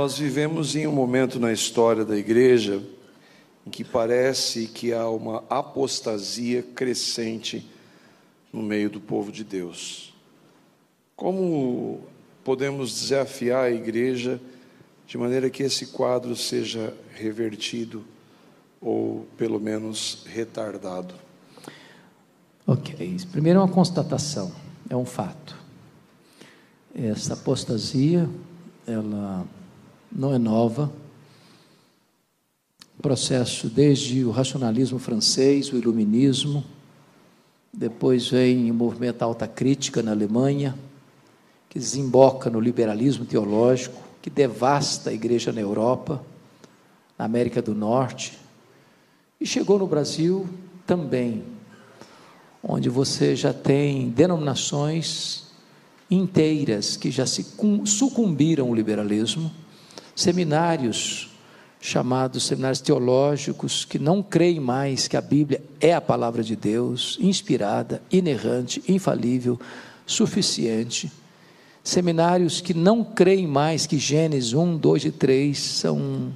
Nós 0.00 0.16
vivemos 0.16 0.74
em 0.74 0.86
um 0.86 0.92
momento 0.92 1.38
na 1.38 1.52
história 1.52 2.06
da 2.06 2.16
igreja 2.16 2.82
em 3.66 3.70
que 3.70 3.84
parece 3.84 4.66
que 4.66 4.94
há 4.94 5.06
uma 5.06 5.44
apostasia 5.50 6.62
crescente 6.62 7.68
no 8.50 8.62
meio 8.62 8.88
do 8.88 8.98
povo 8.98 9.30
de 9.30 9.44
Deus. 9.44 10.14
Como 11.14 12.00
podemos 12.42 12.98
desafiar 12.98 13.64
a 13.64 13.70
igreja 13.70 14.40
de 15.06 15.18
maneira 15.18 15.50
que 15.50 15.62
esse 15.62 15.88
quadro 15.88 16.34
seja 16.34 16.94
revertido 17.14 18.02
ou 18.80 19.26
pelo 19.36 19.60
menos 19.60 20.24
retardado? 20.24 21.14
Ok, 22.66 23.18
primeiro 23.30 23.58
é 23.58 23.62
uma 23.62 23.70
constatação, 23.70 24.50
é 24.88 24.96
um 24.96 25.04
fato. 25.04 25.54
Essa 26.94 27.34
apostasia, 27.34 28.26
ela 28.86 29.46
não 30.10 30.34
é 30.34 30.38
nova. 30.38 30.90
Processo 33.00 33.68
desde 33.68 34.24
o 34.24 34.30
racionalismo 34.30 34.98
francês, 34.98 35.72
o 35.72 35.76
iluminismo, 35.76 36.64
depois 37.72 38.28
vem 38.28 38.70
o 38.70 38.74
movimento 38.74 39.22
alta 39.22 39.46
crítica 39.46 40.02
na 40.02 40.10
Alemanha, 40.10 40.76
que 41.68 41.78
desemboca 41.78 42.50
no 42.50 42.60
liberalismo 42.60 43.24
teológico, 43.24 43.96
que 44.20 44.28
devasta 44.28 45.10
a 45.10 45.12
igreja 45.12 45.52
na 45.52 45.60
Europa, 45.60 46.22
na 47.18 47.24
América 47.24 47.62
do 47.62 47.74
Norte, 47.74 48.38
e 49.40 49.46
chegou 49.46 49.78
no 49.78 49.86
Brasil 49.86 50.46
também, 50.86 51.42
onde 52.62 52.90
você 52.90 53.34
já 53.34 53.54
tem 53.54 54.10
denominações 54.10 55.44
inteiras 56.10 56.96
que 56.96 57.10
já 57.10 57.24
se 57.24 57.46
sucumbiram 57.86 58.66
ao 58.66 58.74
liberalismo, 58.74 59.50
seminários 60.22 61.30
chamados 61.80 62.44
seminários 62.44 62.80
teológicos 62.80 63.86
que 63.86 63.98
não 63.98 64.22
creem 64.22 64.60
mais 64.60 65.08
que 65.08 65.16
a 65.16 65.20
Bíblia 65.20 65.62
é 65.80 65.94
a 65.94 66.00
palavra 66.00 66.42
de 66.42 66.54
Deus, 66.54 67.16
inspirada, 67.20 68.02
inerrante, 68.12 68.82
infalível, 68.86 69.58
suficiente. 70.04 71.10
Seminários 71.82 72.60
que 72.60 72.74
não 72.74 73.02
creem 73.02 73.46
mais 73.46 73.86
que 73.86 73.98
Gênesis 73.98 74.52
1, 74.52 74.76
2 74.76 75.04
e 75.06 75.10
3 75.10 75.58
são 75.58 76.32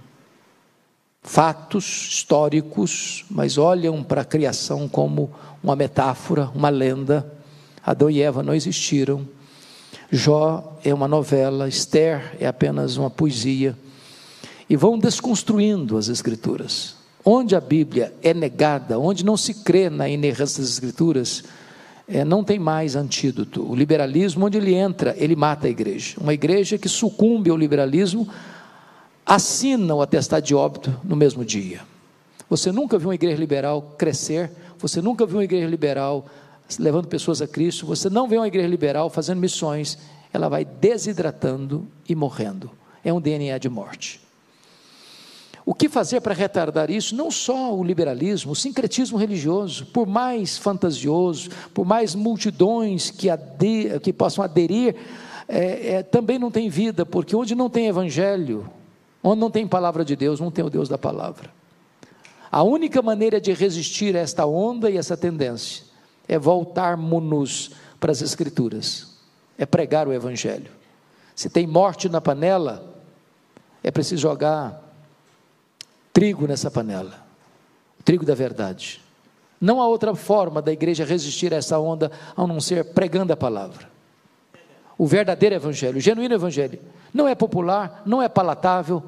fatos 1.23 2.09
históricos, 2.09 3.27
mas 3.31 3.59
olham 3.59 4.03
para 4.03 4.23
a 4.23 4.25
criação 4.25 4.89
como 4.89 5.31
uma 5.63 5.77
metáfora, 5.77 6.51
uma 6.55 6.71
lenda. 6.71 7.31
Adão 7.85 8.09
e 8.09 8.23
Eva 8.23 8.43
não 8.43 8.55
existiram. 8.55 9.29
Jó 10.11 10.79
é 10.85 10.93
uma 10.93 11.09
novela, 11.09 11.69
Esther 11.69 12.37
é 12.39 12.47
apenas 12.47 12.97
uma 12.97 13.11
poesia. 13.11 13.77
E 14.69 14.77
vão 14.77 14.99
desconstruindo 14.99 15.97
as 15.97 16.09
Escrituras. 16.09 16.97
Onde 17.25 17.57
a 17.57 17.61
Bíblia 17.61 18.15
é 18.23 18.35
negada, 18.35 18.99
onde 18.99 19.25
não 19.25 19.37
se 19.37 19.55
crê 19.63 19.89
na 19.89 20.09
inerrância 20.09 20.63
das 20.63 20.73
Escrituras, 20.73 21.45
é, 22.07 22.25
não 22.25 22.45
tem 22.45 22.59
mais 22.59 22.97
antídoto. 22.97 23.63
O 23.69 23.75
liberalismo, 23.75 24.47
onde 24.47 24.59
ele 24.59 24.75
entra, 24.75 25.15
ele 25.17 25.35
mata 25.35 25.67
a 25.67 25.71
igreja. 25.71 26.17
Uma 26.21 26.35
igreja 26.35 26.77
que 26.77 26.89
sucumbe 26.89 27.51
ao 27.51 27.57
liberalismo, 27.57 28.29
assina 29.25 29.95
o 29.95 30.03
atestado 30.03 30.45
de 30.45 30.55
óbito 30.55 30.95
no 31.03 31.17
mesmo 31.17 31.45
dia. 31.45 31.81
Você 32.49 32.71
nunca 32.71 32.99
viu 32.99 33.09
uma 33.09 33.15
igreja 33.15 33.39
liberal 33.39 33.95
crescer, 33.97 34.51
você 34.79 35.01
nunca 35.01 35.25
viu 35.25 35.39
uma 35.39 35.45
igreja 35.45 35.67
liberal 35.67 36.27
levando 36.79 37.07
pessoas 37.07 37.43
a 37.43 37.47
Cristo, 37.47 37.87
você 37.87 38.09
não 38.09 38.29
vê 38.29 38.37
uma 38.37 38.49
igreja 38.49 38.69
liberal 38.69 39.11
fazendo 39.11 39.39
missões, 39.41 39.99
ela 40.33 40.49
vai 40.49 40.65
desidratando 40.65 41.87
e 42.09 42.15
morrendo. 42.15 42.71
É 43.05 43.13
um 43.13 43.21
DNA 43.21 43.59
de 43.59 43.69
morte. 43.69 44.21
O 45.67 45.73
que 45.73 45.89
fazer 45.89 46.21
para 46.21 46.35
retardar 46.35 46.91
isso? 46.91 47.15
Não 47.15 47.31
só 47.31 47.75
o 47.75 47.83
liberalismo, 47.83 48.53
o 48.53 48.57
sincretismo 48.57 49.17
religioso, 49.17 49.87
por 49.87 50.07
mais 50.07 50.59
fantasioso, 50.59 51.51
por 51.73 51.87
mais 51.87 52.15
multidões 52.15 53.11
que, 53.11 53.31
ade 53.31 53.99
que 54.03 54.13
possam 54.13 54.45
aderir, 54.45 54.95
é, 55.49 55.95
é, 55.95 56.03
também 56.03 56.39
não 56.39 56.51
tem 56.51 56.69
vida, 56.69 57.07
porque 57.07 57.35
onde 57.35 57.55
não 57.55 57.71
tem 57.71 57.87
evangelho, 57.87 58.69
onde 59.23 59.41
não 59.41 59.51
tem 59.51 59.67
palavra 59.67 60.05
de 60.05 60.17
Deus, 60.17 60.39
não 60.39 60.51
tem 60.51 60.65
o 60.65 60.71
Deus 60.71 60.89
da 60.89 60.99
palavra. 60.99 61.51
A 62.51 62.63
única 62.63 63.01
maneira 63.01 63.41
de 63.41 63.53
resistir 63.53 64.17
a 64.17 64.21
esta 64.21 64.45
onda 64.45 64.91
e 64.91 64.99
essa 64.99 65.17
tendência 65.17 65.94
é 66.29 66.39
voltarmos-nos 66.39 67.73
para 68.01 68.13
as 68.13 68.23
Escrituras, 68.23 69.17
é 69.57 69.65
pregar 69.65 70.09
o 70.09 70.13
Evangelho. 70.13 70.71
Se 71.35 71.49
tem 71.49 71.67
morte 71.67 72.09
na 72.09 72.21
panela, 72.21 72.95
é 73.83 73.91
preciso 73.91 74.23
jogar 74.23 74.83
trigo 76.13 76.47
nessa 76.47 76.71
panela, 76.71 77.25
trigo 78.05 78.25
da 78.25 78.35
verdade. 78.35 79.03
Não 79.61 79.81
há 79.81 79.89
outra 79.89 80.15
forma 80.15 80.61
da 80.61 80.73
igreja 80.73 81.05
resistir 81.05 81.53
a 81.53 81.57
essa 81.57 81.79
onda 81.79 82.11
a 82.37 82.47
não 82.47 82.61
ser 82.61 82.93
pregando 82.93 83.33
a 83.33 83.37
palavra. 83.37 83.89
O 84.97 85.07
verdadeiro 85.07 85.55
evangelho, 85.55 85.99
o 85.99 86.01
genuíno 86.01 86.35
evangelho, 86.35 86.79
não 87.13 87.27
é 87.27 87.35
popular, 87.35 88.03
não 88.07 88.23
é 88.23 88.29
palatável, 88.29 89.03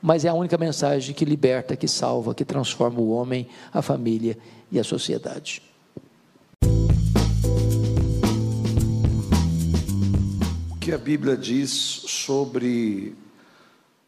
mas 0.00 0.24
é 0.24 0.28
a 0.28 0.34
única 0.34 0.56
mensagem 0.56 1.14
que 1.14 1.24
liberta, 1.24 1.76
que 1.76 1.88
salva, 1.88 2.34
que 2.34 2.44
transforma 2.44 3.00
o 3.00 3.10
homem, 3.10 3.48
a 3.72 3.82
família 3.82 4.38
e 4.70 4.78
a 4.78 4.84
sociedade. 4.84 5.65
Que 10.86 10.92
a 10.92 10.98
Bíblia 10.98 11.36
diz 11.36 11.68
sobre 11.72 13.12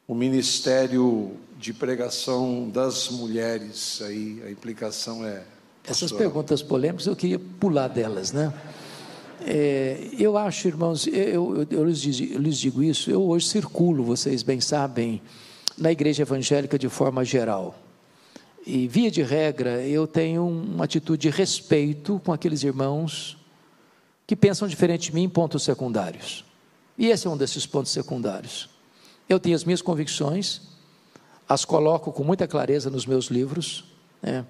o 0.06 0.15
ministério 0.15 1.33
de 1.59 1.72
pregação 1.72 2.71
das 2.71 3.09
mulheres? 3.11 4.00
Aí 4.00 4.41
a 4.47 4.50
implicação 4.53 5.27
é. 5.27 5.43
Essas 5.83 6.12
perguntas 6.12 6.62
polêmicas 6.62 7.09
eu 7.09 7.16
queria 7.16 7.37
pular 7.37 7.89
delas, 7.89 8.31
né? 8.31 8.55
É, 9.44 10.09
eu 10.16 10.39
acho, 10.39 10.69
irmãos, 10.69 11.09
eu, 11.09 11.62
eu, 11.62 11.66
eu, 11.69 11.84
lhes 11.84 12.00
digo, 12.00 12.34
eu, 12.34 12.41
lhes 12.41 12.56
digo, 12.56 12.81
isso, 12.81 13.10
eu 13.10 13.25
hoje 13.25 13.49
circulo, 13.49 14.05
vocês 14.05 14.45
bem 14.45 14.60
sabem, 14.60 15.21
na 15.77 15.91
igreja 15.91 16.22
evangélica 16.22 16.78
de 16.78 16.89
forma 16.89 17.25
geral. 17.25 17.77
E, 18.65 18.87
via 18.87 19.10
de 19.10 19.25
regra, 19.25 19.83
eu 19.84 20.06
tenho 20.06 20.47
uma 20.47 20.84
atitude 20.84 21.22
de 21.22 21.31
respeito 21.31 22.22
com 22.25 22.33
aqueles 22.33 22.62
irmãos 22.62 23.37
que 24.25 24.37
pensam 24.37 24.69
diferente 24.69 25.10
de 25.10 25.16
mim 25.16 25.25
em 25.25 25.28
pontos 25.28 25.65
secundários. 25.65 26.47
E 26.98 27.06
esse 27.06 27.28
é 27.28 27.31
um 27.31 27.36
desses 27.36 27.64
pontos 27.64 27.92
secundários. 27.92 28.69
Eu 29.28 29.38
tenho 29.38 29.54
as 29.54 29.62
minhas 29.62 29.81
convicções, 29.81 30.62
as 31.48 31.64
coloco 31.64 32.10
com 32.10 32.25
muita 32.25 32.48
clareza 32.48 32.91
nos 32.91 33.06
meus 33.06 33.26
livros. 33.26 33.84
Né? 34.20 34.44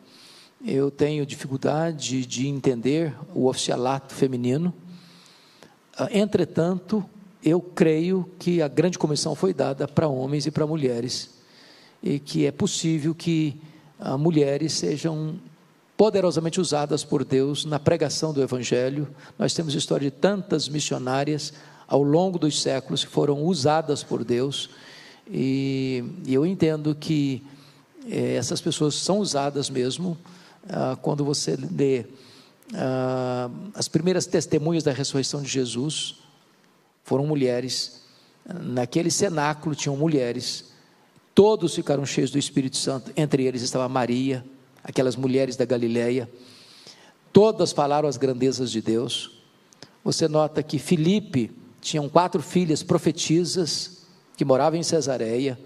Eu 0.65 0.91
tenho 0.91 1.27
dificuldade 1.27 2.25
de 2.25 2.49
entender 2.49 3.15
o 3.35 3.47
oficialato 3.47 4.15
feminino. 4.15 4.73
Ah, 5.97 6.09
entretanto, 6.11 7.05
eu 7.45 7.61
creio 7.61 8.29
que 8.39 8.63
a 8.63 8.69
grande 8.69 8.99
comissão 8.99 9.35
foi 9.35 9.53
dada 9.53 9.87
para 9.87 10.09
homens 10.09 10.47
e 10.47 10.51
para 10.51 10.67
mulheres 10.67 11.37
e 12.03 12.19
que 12.19 12.47
é 12.47 12.51
possível 12.51 13.15
que 13.15 13.61
ah, 14.01 14.17
mulheres 14.17 14.73
sejam 14.73 15.39
poderosamente 15.97 16.61
usadas 16.61 17.05
por 17.05 17.25
Deus 17.25 17.65
na 17.65 17.79
pregação 17.79 18.33
do 18.33 18.41
Evangelho. 18.41 19.09
Nós 19.39 19.53
temos 19.53 19.75
história 19.75 20.11
de 20.11 20.17
tantas 20.17 20.69
missionárias 20.69 21.53
ao 21.89 22.03
longo 22.03 22.39
dos 22.39 22.61
séculos 22.61 23.05
que 23.05 23.11
foram 23.11 23.43
usadas 23.43 24.05
por 24.05 24.23
Deus 24.23 24.71
e, 25.31 26.05
e 26.27 26.35
eu 26.35 26.47
entendo 26.47 26.95
que 26.95 27.43
é, 28.07 28.35
essas 28.35 28.61
pessoas 28.61 28.95
são 28.95 29.19
usadas 29.19 29.69
mesmo 29.69 30.17
ah, 30.69 30.97
quando 31.01 31.25
você 31.25 31.57
lê 31.57 32.05
ah, 32.75 33.51
as 33.75 33.89
primeiras 33.89 34.27
testemunhas 34.27 34.85
da 34.85 34.93
ressurreição 34.93 35.43
de 35.43 35.49
Jesus 35.49 36.17
foram 37.05 37.27
mulheres. 37.27 38.03
Naquele 38.63 39.11
cenáculo 39.11 39.75
tinham 39.75 39.97
mulheres. 39.97 40.73
Todos 41.35 41.75
ficaram 41.75 42.05
cheios 42.05 42.31
do 42.31 42.39
Espírito 42.39 42.77
Santo. 42.77 43.13
Entre 43.17 43.45
eles 43.45 43.63
estava 43.63 43.89
Maria, 43.89 44.45
aquelas 44.83 45.17
mulheres 45.17 45.57
da 45.57 45.65
Galileia. 45.65 46.29
Todas 47.33 47.73
falaram 47.73 48.09
as 48.09 48.17
grandezas 48.17 48.71
de 48.71 48.81
Deus. 48.81 49.39
Você 50.03 50.29
nota 50.29 50.63
que 50.63 50.79
Filipe 50.79 51.51
tinham 51.81 52.09
quatro 52.09 52.43
filhas 52.43 52.83
profetisas 52.83 53.99
que 54.37 54.45
morava 54.45 54.77
em 54.77 54.83
Cesareia. 54.83 55.59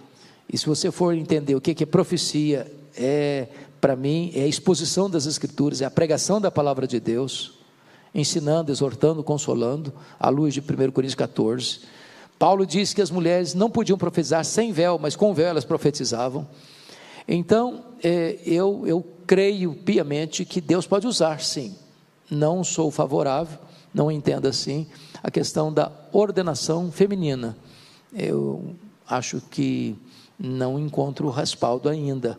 E 0.53 0.59
se 0.59 0.67
você 0.67 0.91
for 0.91 1.15
entender 1.15 1.55
o 1.55 1.61
que 1.61 1.83
é 1.83 1.87
profecia, 1.87 2.71
é 2.97 3.49
para 3.81 3.97
mim 3.97 4.31
é 4.35 4.43
a 4.43 4.47
exposição 4.47 5.11
das 5.11 5.27
Escrituras, 5.27 5.83
é 5.83 5.85
a 5.85 5.91
pregação 5.91 6.41
da 6.41 6.53
palavra 6.53 6.87
de 6.87 7.01
Deus, 7.01 7.59
ensinando, 8.15 8.71
exortando, 8.71 9.25
consolando, 9.25 9.93
à 10.21 10.29
luz 10.29 10.55
de 10.55 10.61
1 10.61 10.65
Coríntios 10.93 11.17
14. 11.17 11.81
Paulo 12.39 12.65
diz 12.65 12.95
que 12.95 13.03
as 13.03 13.11
mulheres 13.11 13.55
não 13.55 13.69
podiam 13.69 13.99
profetizar 13.99 14.45
sem 14.45 14.73
véu, 14.73 14.99
mas 15.01 15.17
com 15.17 15.35
véu 15.35 15.49
elas 15.49 15.65
profetizavam. 15.65 16.47
Então, 17.27 17.85
é, 18.03 18.39
eu, 18.45 18.85
eu 18.87 19.05
creio 19.27 19.75
piamente 19.75 20.45
que 20.45 20.61
Deus 20.61 20.87
pode 20.87 21.07
usar, 21.07 21.41
sim. 21.41 21.75
Não 22.31 22.63
sou 22.63 22.91
favorável, 22.91 23.59
não 23.93 24.11
entendo 24.11 24.47
assim, 24.47 24.87
a 25.23 25.31
questão 25.31 25.73
da 25.73 25.93
ordenação 26.13 26.91
feminina 26.91 27.57
eu 28.15 28.75
acho 29.09 29.41
que 29.41 29.97
não 30.39 30.79
encontro 30.79 31.31
respaldo 31.31 31.89
ainda. 31.89 32.39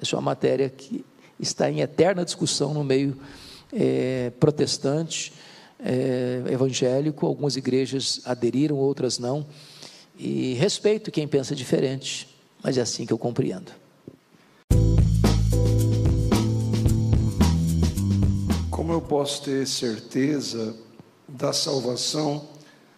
Essa 0.00 0.16
é 0.16 0.18
uma 0.18 0.22
matéria 0.22 0.68
que 0.70 1.04
está 1.38 1.70
em 1.70 1.80
eterna 1.80 2.24
discussão 2.24 2.72
no 2.72 2.82
meio 2.82 3.16
é, 3.72 4.30
protestante, 4.40 5.32
é, 5.78 6.42
evangélico. 6.50 7.26
Algumas 7.26 7.56
igrejas 7.56 8.20
aderiram, 8.24 8.76
outras 8.76 9.18
não. 9.18 9.46
E 10.18 10.54
respeito 10.54 11.10
quem 11.10 11.28
pensa 11.28 11.54
diferente, 11.54 12.28
mas 12.62 12.78
é 12.78 12.80
assim 12.80 13.04
que 13.04 13.12
eu 13.12 13.18
compreendo. 13.18 13.72
Como 18.70 18.92
eu 18.92 19.00
posso 19.00 19.42
ter 19.42 19.66
certeza 19.66 20.74
da 21.30 21.52
salvação 21.52 22.48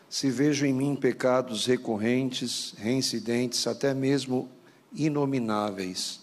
se 0.09 0.31
vejo 0.31 0.67
em 0.67 0.73
mim 0.73 0.95
pecados 0.95 1.67
recorrentes, 1.67 2.75
reincidentes, 2.77 3.67
até 3.67 3.95
mesmo 3.95 4.49
inomináveis? 4.95 6.21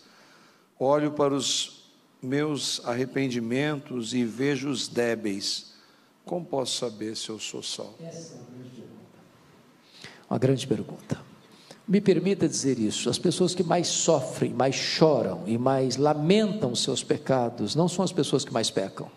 Olho 0.80 1.12
para 1.12 1.34
os 1.34 1.90
meus 2.22 2.82
arrependimentos 2.86 4.14
e 4.14 4.24
vejo 4.24 4.70
os 4.70 4.88
débeis. 4.88 5.74
Como 6.26 6.46
posso 6.46 6.78
saber 6.78 7.16
se 7.16 7.30
eu 7.30 7.40
sou 7.40 7.64
salvo? 7.64 7.96
Essa 8.02 8.36
é 8.36 8.38
uma 10.30 10.38
grande 10.38 10.68
pergunta. 10.68 11.20
Me 11.88 12.00
permita 12.00 12.48
dizer 12.48 12.78
isso: 12.78 13.10
as 13.10 13.18
pessoas 13.18 13.56
que 13.56 13.64
mais 13.64 13.88
sofrem, 13.88 14.54
mais 14.54 14.76
choram 14.76 15.44
e 15.48 15.58
mais 15.58 15.98
lamentam 15.98 16.76
seus 16.76 17.04
pecados 17.04 17.76
não 17.76 17.88
são 17.88 18.06
as 18.06 18.12
pessoas 18.12 18.46
que 18.46 18.54
mais 18.54 18.70
pecam 18.70 19.10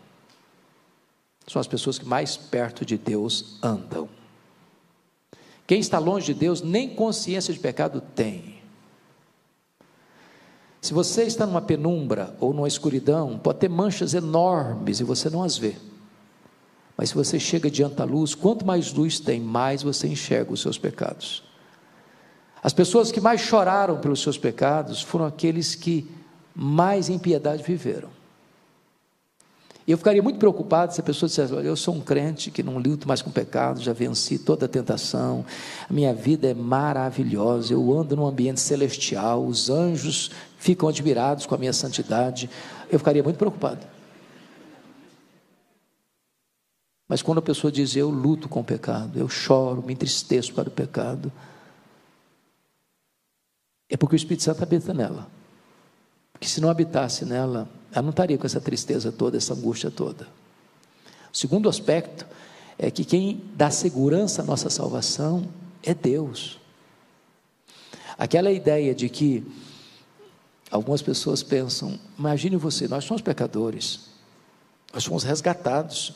são 1.47 1.61
as 1.61 1.67
pessoas 1.67 1.99
que 1.99 2.05
mais 2.05 2.37
perto 2.37 2.85
de 2.85 2.97
Deus 2.97 3.59
andam. 3.63 4.09
Quem 5.67 5.81
está 5.81 5.99
longe 5.99 6.27
de 6.27 6.35
Deus 6.35 6.61
nem 6.61 6.95
consciência 6.95 7.53
de 7.53 7.61
pecado 7.61 8.01
tem. 8.01 8.61
Se 10.81 10.93
você 10.93 11.23
está 11.23 11.47
numa 11.47 11.63
penumbra 11.63 12.37
ou 12.41 12.53
numa 12.53 12.67
escuridão, 12.67 13.39
pode 13.39 13.61
ter 13.61 13.69
manchas 13.69 14.15
enormes 14.15 14.99
e 15.01 15.05
você 15.05 15.31
não 15.31 15.43
as 15.43 15.57
vê. 15.57 15.77
Mas 16.97 17.11
se 17.11 17.15
você 17.15 17.39
chega 17.39 17.71
diante 17.71 17.95
da 17.95 18.05
luz, 18.05 18.35
quanto 18.35 18.67
mais 18.67 18.93
luz 18.93 19.21
tem, 19.21 19.41
mais 19.41 19.83
você 19.83 20.09
enxerga 20.09 20.53
os 20.53 20.61
seus 20.61 20.77
pecados. 20.77 21.43
As 22.63 22.73
pessoas 22.73 23.11
que 23.11 23.21
mais 23.21 23.41
choraram 23.41 23.99
pelos 23.99 24.21
seus 24.21 24.39
pecados 24.39 25.03
foram 25.03 25.25
aqueles 25.25 25.75
que 25.75 26.09
mais 26.55 27.09
em 27.09 27.19
piedade 27.19 27.63
viveram. 27.63 28.11
Eu 29.87 29.99
ficaria 29.99 30.23
muito 30.23 30.39
preocupado 30.39 30.95
se 30.95 31.01
a 31.01 31.05
pessoa 31.05 31.29
dissesse: 31.29 31.53
Olha, 31.53 31.67
eu 31.67 31.77
sou 31.77 31.95
um 31.95 32.01
crente 32.01 32.51
que 32.51 32.63
não 32.63 32.79
luto 32.79 33.09
mais 33.09 33.21
com 33.21 33.31
pecado, 33.31 33.81
já 33.81 33.93
venci 33.93 34.39
toda 34.39 34.67
a 34.67 34.69
tentação, 34.69 35.45
a 35.89 35.93
minha 35.93 36.15
vida 36.15 36.49
é 36.49 36.55
maravilhosa, 36.55 37.73
eu 37.73 37.99
ando 37.99 38.15
num 38.15 38.27
ambiente 38.27 38.61
celestial, 38.61 39.45
os 39.45 39.69
anjos 39.69 40.31
ficam 40.57 40.89
admirados 40.89 41.47
com 41.47 41.55
a 41.55 41.59
minha 41.59 41.73
santidade. 41.73 42.49
Eu 42.91 42.99
ficaria 42.99 43.23
muito 43.23 43.37
preocupado. 43.39 43.85
Mas 47.09 47.21
quando 47.21 47.39
a 47.39 47.43
pessoa 47.43 47.73
diz: 47.73 47.97
Eu 47.97 48.09
luto 48.09 48.49
com 48.49 48.61
o 48.61 48.65
pecado, 48.65 49.19
eu 49.19 49.29
choro, 49.29 49.83
me 49.83 49.93
entristeço 49.93 50.55
para 50.55 50.69
o 50.69 50.73
pecado, 50.73 51.33
é 53.91 53.97
porque 53.97 54.15
o 54.15 54.17
Espírito 54.17 54.45
Santo 54.45 54.63
habita 54.63 54.95
nela. 54.95 55.27
Porque 56.33 56.47
se 56.47 56.61
não 56.61 56.71
habitasse 56.71 57.25
nela, 57.25 57.69
ela 57.93 58.03
não 58.03 58.11
estaria 58.11 58.39
com 58.39 58.47
essa 58.47 58.61
tristeza 58.61 59.13
toda, 59.13 59.37
essa 59.37 59.55
angústia 59.55 59.91
toda. 59.91 60.27
O 61.33 61.37
segundo 61.37 61.69
aspecto 61.69 62.27
é 62.79 62.91
que 62.91 63.05
quem 63.05 63.43
dá 63.55 63.71
segurança 63.71 64.43
à 64.43 64.45
nossa 64.45 64.71
salvação 64.71 65.47
é 65.83 65.95
Deus. 65.95 66.59
Aquela 68.19 68.51
ideia 68.51 68.95
de 68.95 69.09
que 69.09 69.45
algumas 70.71 71.03
pessoas 71.03 71.43
pensam, 71.43 71.99
imagine 72.19 72.57
você, 72.57 72.89
nós 72.89 73.05
somos 73.05 73.23
pecadores, 73.23 74.01
nós 74.93 75.05
somos 75.05 75.23
resgatados, 75.23 76.15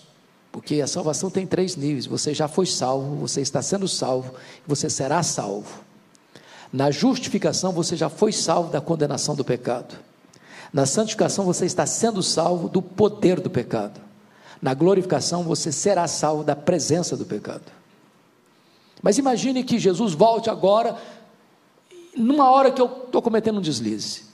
porque 0.51 0.81
a 0.81 0.87
salvação 0.87 1.31
tem 1.31 1.47
três 1.47 1.77
níveis: 1.77 2.07
você 2.07 2.33
já 2.33 2.49
foi 2.49 2.67
salvo, 2.67 3.17
você 3.17 3.41
está 3.41 3.61
sendo 3.61 3.87
salvo, 3.87 4.35
você 4.67 4.89
será 4.89 5.23
salvo. 5.23 5.85
Na 6.73 6.91
justificação, 6.91 7.73
você 7.73 7.97
já 7.97 8.09
foi 8.09 8.33
salvo 8.33 8.71
da 8.71 8.81
condenação 8.81 9.35
do 9.35 9.45
pecado. 9.45 9.97
Na 10.73 10.87
santificação 10.87 11.45
você 11.45 11.67
está 11.67 11.87
sendo 11.87 12.23
salvo 12.23 12.69
do 12.69 12.83
poder 12.83 13.41
do 13.41 13.51
pecado. 13.51 14.01
Na 14.61 14.75
glorificação 14.75 15.43
você 15.43 15.71
será 15.71 16.07
salvo 16.09 16.43
da 16.45 16.57
presença 16.57 17.17
do 17.17 17.25
pecado. 17.25 17.65
Mas 19.03 19.19
imagine 19.19 19.63
que 19.63 19.79
Jesus 19.79 20.15
volte 20.15 20.51
agora, 20.51 21.01
numa 22.17 22.51
hora 22.51 22.71
que 22.71 22.81
eu 22.81 23.05
estou 23.07 23.23
cometendo 23.23 23.59
um 23.59 23.63
deslize. 23.63 24.25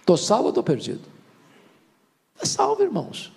Estou 0.00 0.16
salvo 0.16 0.44
ou 0.44 0.48
estou 0.50 0.62
perdido? 0.62 1.02
É 2.40 2.46
salvo, 2.46 2.82
irmãos. 2.82 3.32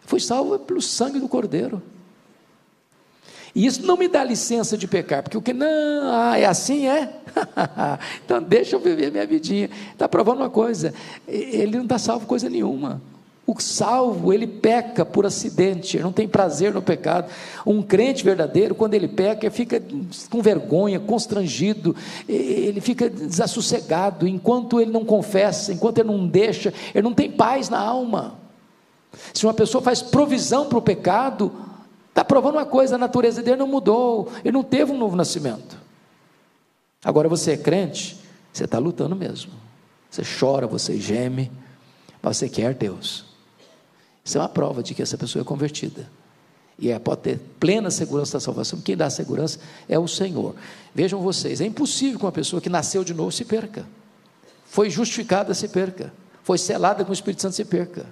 Fui 0.00 0.20
salvo 0.20 0.58
pelo 0.58 0.82
sangue 0.82 1.20
do 1.20 1.28
Cordeiro. 1.28 1.82
E 3.54 3.66
isso 3.66 3.84
não 3.84 3.96
me 3.96 4.06
dá 4.06 4.22
licença 4.22 4.76
de 4.76 4.86
pecar, 4.86 5.22
porque 5.22 5.36
o 5.36 5.42
que 5.42 5.52
não, 5.52 5.66
ah, 6.12 6.38
é 6.38 6.44
assim, 6.44 6.86
é? 6.86 7.12
então 8.24 8.42
deixa 8.42 8.76
eu 8.76 8.80
viver 8.80 9.10
minha 9.10 9.26
vidinha. 9.26 9.68
Está 9.92 10.08
provando 10.08 10.38
uma 10.38 10.50
coisa: 10.50 10.94
ele 11.26 11.76
não 11.76 11.84
está 11.84 11.98
salvo 11.98 12.26
coisa 12.26 12.48
nenhuma. 12.48 13.00
O 13.46 13.60
salvo, 13.60 14.32
ele 14.32 14.46
peca 14.46 15.04
por 15.04 15.26
acidente, 15.26 15.98
não 15.98 16.12
tem 16.12 16.28
prazer 16.28 16.72
no 16.72 16.80
pecado. 16.80 17.28
Um 17.66 17.82
crente 17.82 18.22
verdadeiro, 18.22 18.76
quando 18.76 18.94
ele 18.94 19.08
peca, 19.08 19.50
fica 19.50 19.82
com 20.30 20.40
vergonha, 20.40 21.00
constrangido, 21.00 21.96
ele 22.28 22.80
fica 22.80 23.10
desassossegado. 23.10 24.28
Enquanto 24.28 24.80
ele 24.80 24.92
não 24.92 25.04
confessa, 25.04 25.72
enquanto 25.72 25.98
ele 25.98 26.08
não 26.08 26.28
deixa, 26.28 26.72
ele 26.94 27.02
não 27.02 27.12
tem 27.12 27.28
paz 27.28 27.68
na 27.68 27.80
alma. 27.80 28.38
Se 29.34 29.44
uma 29.44 29.54
pessoa 29.54 29.82
faz 29.82 30.00
provisão 30.00 30.66
para 30.66 30.78
o 30.78 30.82
pecado, 30.82 31.52
Está 32.10 32.24
provando 32.24 32.56
uma 32.56 32.66
coisa: 32.66 32.96
a 32.96 32.98
natureza 32.98 33.42
dele 33.42 33.56
não 33.56 33.66
mudou, 33.66 34.30
ele 34.44 34.52
não 34.52 34.62
teve 34.62 34.92
um 34.92 34.98
novo 34.98 35.16
nascimento. 35.16 35.78
Agora 37.02 37.28
você 37.28 37.52
é 37.52 37.56
crente, 37.56 38.18
você 38.52 38.64
está 38.64 38.78
lutando 38.78 39.16
mesmo. 39.16 39.52
Você 40.10 40.22
chora, 40.38 40.66
você 40.66 40.98
geme, 41.00 41.50
mas 42.20 42.36
você 42.36 42.48
quer 42.48 42.74
Deus. 42.74 43.24
Isso 44.24 44.36
é 44.36 44.40
uma 44.40 44.48
prova 44.48 44.82
de 44.82 44.94
que 44.94 45.00
essa 45.00 45.16
pessoa 45.16 45.42
é 45.42 45.44
convertida. 45.44 46.10
E 46.78 46.90
é, 46.90 46.98
pode 46.98 47.20
ter 47.22 47.38
plena 47.58 47.90
segurança 47.90 48.34
da 48.34 48.40
salvação. 48.40 48.80
Quem 48.80 48.96
dá 48.96 49.06
a 49.06 49.10
segurança 49.10 49.60
é 49.88 49.98
o 49.98 50.08
Senhor. 50.08 50.54
Vejam 50.94 51.20
vocês, 51.20 51.60
é 51.60 51.66
impossível 51.66 52.18
que 52.18 52.24
uma 52.24 52.32
pessoa 52.32 52.60
que 52.60 52.68
nasceu 52.68 53.04
de 53.04 53.14
novo 53.14 53.30
se 53.30 53.44
perca. 53.44 53.86
Foi 54.64 54.88
justificada 54.88 55.52
se 55.54 55.68
perca. 55.68 56.12
Foi 56.42 56.58
selada 56.58 57.04
com 57.04 57.10
o 57.10 57.14
Espírito 57.14 57.42
Santo 57.42 57.54
se 57.54 57.64
perca. 57.64 58.06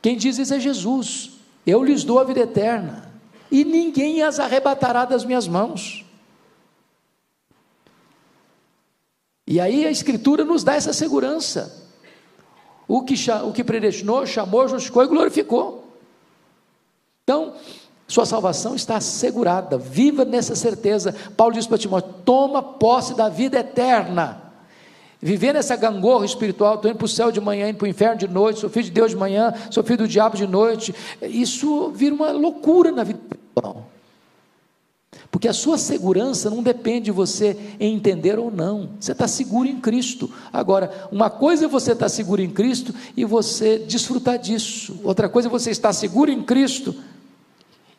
Quem 0.00 0.16
diz 0.16 0.38
isso 0.38 0.54
é 0.54 0.60
Jesus. 0.60 1.41
Eu 1.66 1.82
lhes 1.82 2.04
dou 2.04 2.18
a 2.18 2.24
vida 2.24 2.40
eterna, 2.40 3.10
e 3.50 3.64
ninguém 3.64 4.22
as 4.22 4.40
arrebatará 4.40 5.04
das 5.04 5.24
minhas 5.24 5.46
mãos. 5.46 6.04
E 9.46 9.60
aí 9.60 9.84
a 9.84 9.90
Escritura 9.90 10.44
nos 10.44 10.64
dá 10.64 10.74
essa 10.74 10.92
segurança. 10.92 11.80
O 12.88 13.02
que, 13.04 13.14
o 13.44 13.52
que 13.52 13.62
predestinou, 13.62 14.26
chamou, 14.26 14.66
justificou 14.68 15.04
e 15.04 15.08
glorificou. 15.08 15.84
Então, 17.22 17.54
sua 18.08 18.26
salvação 18.26 18.74
está 18.74 18.96
assegurada, 18.96 19.78
viva 19.78 20.24
nessa 20.24 20.54
certeza. 20.54 21.14
Paulo 21.36 21.54
diz 21.54 21.66
para 21.66 21.78
Timóteo: 21.78 22.14
toma 22.24 22.62
posse 22.62 23.14
da 23.14 23.28
vida 23.28 23.60
eterna. 23.60 24.41
Viver 25.24 25.54
nessa 25.54 25.76
gangorra 25.76 26.26
espiritual, 26.26 26.74
estou 26.74 26.90
indo 26.90 26.98
para 26.98 27.04
o 27.04 27.08
céu 27.08 27.30
de 27.30 27.40
manhã, 27.40 27.68
indo 27.68 27.76
para 27.78 27.84
o 27.84 27.88
inferno 27.88 28.18
de 28.18 28.26
noite, 28.26 28.58
sou 28.58 28.68
filho 28.68 28.86
de 28.86 28.90
Deus 28.90 29.12
de 29.12 29.16
manhã, 29.16 29.54
sou 29.70 29.84
filho 29.84 29.98
do 29.98 30.08
diabo 30.08 30.36
de 30.36 30.48
noite, 30.48 30.92
isso 31.22 31.92
vira 31.94 32.12
uma 32.12 32.32
loucura 32.32 32.90
na 32.90 33.04
vida 33.04 33.20
espiritual. 33.22 33.88
Porque 35.30 35.46
a 35.46 35.52
sua 35.52 35.78
segurança 35.78 36.50
não 36.50 36.60
depende 36.60 37.04
de 37.04 37.10
você 37.12 37.56
entender 37.78 38.36
ou 38.36 38.50
não. 38.50 38.90
Você 38.98 39.12
está 39.12 39.28
seguro 39.28 39.68
em 39.68 39.80
Cristo. 39.80 40.28
Agora, 40.52 41.08
uma 41.12 41.30
coisa 41.30 41.66
é 41.66 41.68
você 41.68 41.92
estar 41.92 42.08
seguro 42.08 42.42
em 42.42 42.50
Cristo 42.50 42.92
e 43.16 43.24
você 43.24 43.78
desfrutar 43.78 44.38
disso. 44.38 45.00
Outra 45.04 45.28
coisa 45.28 45.48
é 45.48 45.50
você 45.50 45.70
estar 45.70 45.92
seguro 45.92 46.32
em 46.32 46.42
Cristo 46.42 46.94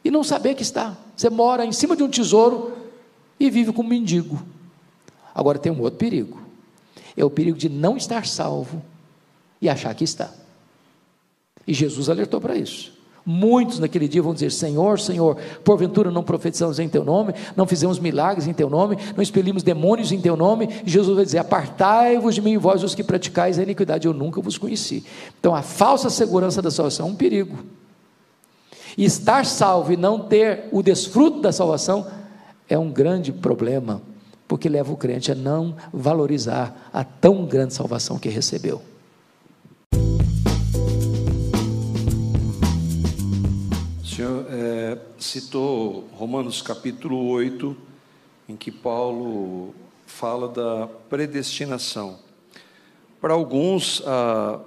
e 0.04 0.12
não 0.12 0.24
saber 0.24 0.56
que 0.56 0.62
está. 0.62 0.96
Você 1.16 1.30
mora 1.30 1.66
em 1.66 1.72
cima 1.72 1.96
de 1.96 2.04
um 2.04 2.10
tesouro 2.10 2.74
e 3.40 3.50
vive 3.50 3.72
como 3.72 3.88
um 3.88 3.92
mendigo. 3.92 4.40
Agora 5.34 5.58
tem 5.58 5.72
um 5.72 5.82
outro 5.82 5.98
perigo 5.98 6.43
é 7.16 7.24
o 7.24 7.30
perigo 7.30 7.58
de 7.58 7.70
não 7.70 7.98
estar 7.98 8.26
salvo 8.26 8.82
e 9.62 9.70
achar 9.70 9.94
que 9.96 10.04
está. 10.04 10.32
E 11.66 11.74
Jesus 11.74 12.10
alertou 12.10 12.42
para 12.42 12.56
isso. 12.56 12.94
Muitos 13.26 13.80
naquele 13.80 14.08
dia 14.08 14.22
vão 14.22 14.34
dizer: 14.34 14.52
Senhor, 14.52 15.00
Senhor, 15.00 15.38
porventura 15.64 16.12
não 16.12 16.24
profetizamos 16.24 16.78
em 16.78 16.90
Teu 16.90 17.06
nome, 17.06 17.34
não 17.56 17.66
fizemos 17.66 17.98
milagres 17.98 18.48
em 18.48 18.54
Teu 18.54 18.70
nome, 18.70 18.98
não 19.16 19.24
expelimos 19.24 19.64
demônios 19.64 20.12
em 20.12 20.20
Teu 20.20 20.36
nome. 20.36 20.68
E 20.86 20.90
Jesus 20.90 21.16
vai 21.16 21.24
dizer: 21.24 21.38
Apartai-vos 21.38 22.36
de 22.36 22.42
mim, 22.42 22.58
vós 22.58 22.84
os 22.84 22.94
que 22.94 23.04
praticais 23.04 23.58
a 23.58 23.64
iniquidade, 23.64 24.08
eu 24.08 24.14
nunca 24.14 24.42
vos 24.42 24.58
conheci. 24.58 25.06
Então 25.40 25.56
a 25.56 25.62
falsa 25.62 26.10
segurança 26.10 26.62
da 26.62 26.70
salvação 26.70 27.08
é 27.08 27.10
um 27.12 27.16
perigo. 27.16 27.58
E 28.98 29.06
estar 29.06 29.46
salvo 29.46 29.94
e 29.94 29.98
não 29.98 30.20
ter 30.20 30.68
o 30.72 30.84
desfruto 30.84 31.40
da 31.40 31.52
salvação 31.52 32.06
é 32.68 32.78
um 32.78 32.92
grande 32.92 33.32
problema, 33.32 34.02
porque 34.54 34.70
leva 34.70 34.94
o 34.94 34.96
crente 34.96 35.32
a 35.32 35.36
não 35.36 35.76
valorizar 35.92 36.92
a 36.94 37.04
tão 37.04 37.44
grande 37.44 37.74
salvação 37.74 38.20
que 38.20 38.30
recebeu. 38.30 38.84
O 44.00 44.06
senhor 44.06 44.46
é, 44.52 45.00
citou 45.18 46.08
Romanos 46.14 46.62
capítulo 46.62 47.30
8, 47.30 47.76
em 48.48 48.56
que 48.56 48.70
Paulo 48.70 49.74
fala 50.06 50.48
da 50.48 50.88
predestinação. 51.10 52.20
Para 53.20 53.34
alguns, 53.34 54.04
a 54.06 54.62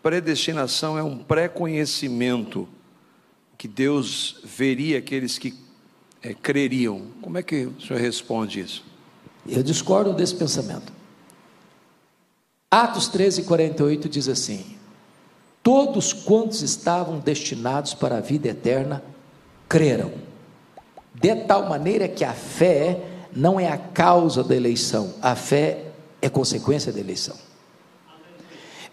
predestinação 0.00 0.96
é 0.96 1.02
um 1.02 1.18
pré-conhecimento 1.18 2.68
que 3.58 3.66
Deus 3.66 4.40
veria 4.44 4.98
aqueles 4.98 5.38
que 5.38 5.58
é, 6.22 6.32
creriam. 6.32 7.08
Como 7.20 7.36
é 7.36 7.42
que 7.42 7.66
o 7.66 7.80
senhor 7.80 8.00
responde 8.00 8.60
isso? 8.60 8.93
Eu 9.46 9.62
discordo 9.62 10.12
desse 10.12 10.34
pensamento. 10.34 10.92
Atos 12.70 13.08
13, 13.08 13.42
48 13.42 14.08
diz 14.08 14.28
assim: 14.28 14.76
Todos 15.62 16.12
quantos 16.12 16.62
estavam 16.62 17.18
destinados 17.18 17.94
para 17.94 18.18
a 18.18 18.20
vida 18.20 18.48
eterna 18.48 19.02
creram, 19.68 20.12
de 21.14 21.34
tal 21.36 21.68
maneira 21.68 22.08
que 22.08 22.24
a 22.24 22.32
fé 22.32 23.00
não 23.34 23.58
é 23.58 23.68
a 23.68 23.78
causa 23.78 24.42
da 24.42 24.54
eleição, 24.56 25.14
a 25.20 25.34
fé 25.34 25.86
é 26.20 26.28
consequência 26.28 26.92
da 26.92 27.00
eleição. 27.00 27.36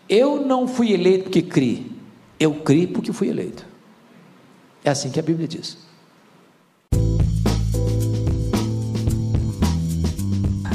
Eu 0.08 0.46
não 0.46 0.68
fui 0.68 0.92
eleito 0.92 1.26
porque 1.26 1.42
criei, 1.42 1.92
eu 2.40 2.56
criei 2.56 2.88
porque 2.88 3.14
fui 3.14 3.30
eleito. 3.30 3.66
É 4.84 4.90
assim 4.90 5.10
que 5.10 5.20
a 5.20 5.24
Bíblia 5.24 5.48
diz. 5.48 5.78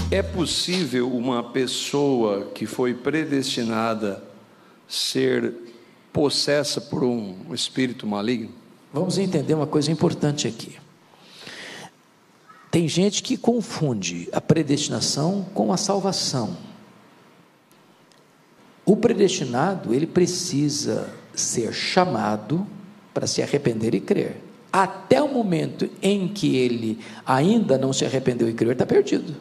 É 0.09 0.23
possível 0.23 1.11
uma 1.11 1.43
pessoa 1.43 2.45
que 2.55 2.65
foi 2.65 2.95
predestinada 2.95 4.23
ser 4.87 5.53
possessa 6.13 6.81
por 6.81 7.03
um 7.03 7.53
espírito 7.53 8.07
maligno? 8.07 8.51
Vamos 8.93 9.19
entender 9.19 9.55
uma 9.55 9.67
coisa 9.67 9.91
importante 9.91 10.47
aqui. 10.47 10.77
Tem 12.71 12.87
gente 12.87 13.21
que 13.21 13.37
confunde 13.37 14.29
a 14.33 14.41
predestinação 14.41 15.45
com 15.53 15.73
a 15.73 15.77
salvação. 15.77 16.57
O 18.85 18.97
predestinado, 18.97 19.93
ele 19.93 20.07
precisa 20.07 21.13
ser 21.35 21.73
chamado 21.73 22.65
para 23.13 23.27
se 23.27 23.43
arrepender 23.43 23.93
e 23.93 24.01
crer. 24.01 24.37
Até 24.73 25.21
o 25.21 25.27
momento 25.27 25.91
em 26.01 26.29
que 26.29 26.55
ele 26.55 27.01
ainda 27.27 27.77
não 27.77 27.93
se 27.93 28.05
arrependeu 28.05 28.49
e 28.49 28.53
creu, 28.53 28.69
ele 28.69 28.75
está 28.75 28.87
perdido. 28.87 29.35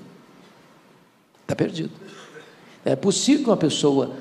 Está 1.46 1.56
perdido. 1.56 1.92
É 2.84 2.96
possível 2.96 3.44
que 3.44 3.50
uma 3.52 3.58
pessoa 3.58 4.12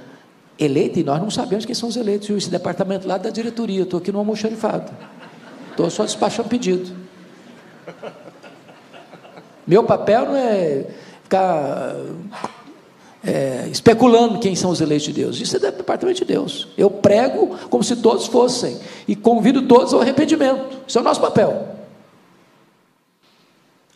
eleita, 0.59 1.01
e 1.01 1.05
nós 1.05 1.21
não 1.21 1.31
sabemos 1.31 1.65
quem 1.65 1.75
são 1.75 1.89
os 1.89 1.97
eleitos, 1.97 2.29
esse 2.31 2.51
departamento 2.51 3.09
lá 3.09 3.17
da 3.17 3.31
diretoria, 3.31 3.83
estou 3.83 3.99
aqui 3.99 4.13
no 4.13 4.19
almoxarifado. 4.19 4.93
Estou 5.71 5.91
só 5.91 6.05
despachando 6.05 6.49
pedido. 6.49 6.95
Meu 9.67 9.83
papel 9.83 10.27
não 10.27 10.37
é 10.37 10.87
ficar 11.23 11.97
é, 13.25 13.67
especulando 13.71 14.39
quem 14.39 14.55
são 14.55 14.71
os 14.71 14.81
eleitos 14.81 15.07
de 15.07 15.13
Deus. 15.13 15.41
Isso 15.41 15.57
é 15.57 15.59
departamento 15.59 16.19
de 16.19 16.27
Deus. 16.27 16.69
Eu 16.77 16.91
prego 16.91 17.59
como 17.71 17.83
se 17.83 17.97
todos 17.97 18.27
fossem 18.27 18.79
e 19.09 19.17
convido 19.17 19.63
todos 19.63 19.95
ao 19.95 20.01
arrependimento. 20.03 20.83
Isso 20.87 20.99
é 20.99 21.01
o 21.01 21.05
nosso 21.05 21.21
papel. 21.21 21.75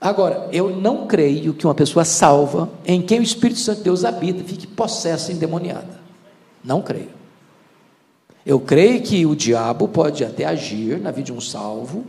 Agora, 0.01 0.49
eu 0.53 0.71
não 0.71 1.07
creio 1.07 1.53
que 1.53 1.67
uma 1.67 1.75
pessoa 1.75 2.05
salva, 2.05 2.71
em 2.87 3.03
quem 3.03 3.19
o 3.19 3.23
Espírito 3.23 3.59
Santo 3.59 3.79
de 3.79 3.85
Deus 3.85 4.05
habita, 4.05 4.45
fique 4.45 4.67
possessa 4.67 5.33
endemoniada. 5.33 6.01
Não 6.63 6.81
creio. 6.81 7.11
Eu 8.47 8.61
creio 8.61 9.03
que 9.03 9.27
o 9.27 9.35
diabo 9.35 9.89
pode 9.89 10.25
até 10.25 10.45
agir 10.45 11.01
na 11.01 11.11
vida 11.11 11.27
de 11.27 11.33
um 11.33 11.41
salvo, 11.41 12.07